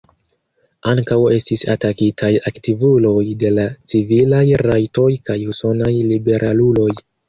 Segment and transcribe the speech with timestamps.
[0.91, 6.95] Ankaŭ estis atakitaj aktivuloj de la civilaj rajtoj kaj usonaj liberaluloj.